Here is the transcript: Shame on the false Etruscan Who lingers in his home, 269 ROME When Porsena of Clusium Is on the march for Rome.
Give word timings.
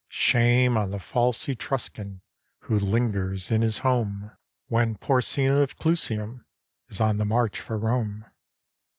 Shame 0.09 0.77
on 0.77 0.89
the 0.89 0.99
false 0.99 1.47
Etruscan 1.47 2.21
Who 2.61 2.79
lingers 2.79 3.51
in 3.51 3.61
his 3.61 3.77
home, 3.85 4.31
269 4.69 4.71
ROME 4.71 4.75
When 4.75 4.95
Porsena 4.97 5.61
of 5.61 5.77
Clusium 5.77 6.43
Is 6.89 6.99
on 6.99 7.17
the 7.17 7.25
march 7.25 7.59
for 7.59 7.77
Rome. 7.77 8.25